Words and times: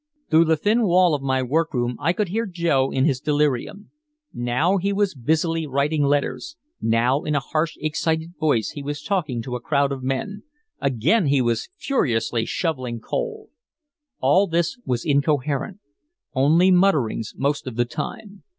Through 0.31 0.45
the 0.45 0.57
thin 0.57 0.87
wall 0.87 1.13
of 1.13 1.21
my 1.21 1.43
workroom 1.43 1.95
I 1.99 2.11
could 2.11 2.29
hear 2.29 2.47
Joe 2.47 2.89
in 2.89 3.05
his 3.05 3.19
delirium. 3.19 3.91
Now 4.33 4.77
he 4.77 4.91
was 4.91 5.13
busily 5.13 5.67
writing 5.67 6.01
letters, 6.05 6.57
now 6.81 7.21
in 7.21 7.35
a 7.35 7.39
harsh 7.39 7.77
excited 7.79 8.31
voice 8.39 8.71
he 8.71 8.81
was 8.81 9.03
talking 9.03 9.43
to 9.43 9.55
a 9.55 9.59
crowd 9.61 9.91
of 9.91 10.01
men, 10.01 10.41
again 10.79 11.27
he 11.27 11.39
was 11.39 11.69
furiously 11.77 12.45
shoveling 12.47 12.99
coal. 12.99 13.51
All 14.19 14.47
this 14.47 14.75
was 14.87 15.05
incoherent, 15.05 15.77
only 16.33 16.71
mutterings 16.71 17.35
most 17.37 17.67
of 17.67 17.75
the 17.75 17.85
time. 17.85 18.41